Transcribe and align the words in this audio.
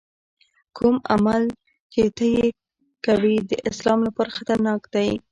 کوم 0.77 0.95
عمل 1.13 1.43
چې 1.93 2.01
ته 2.17 2.25
یې 2.35 2.45
کوې 3.05 3.35
د 3.49 3.51
اسلام 3.69 3.99
لپاره 4.07 4.35
خطرناک 4.37 4.81
دی. 4.93 5.09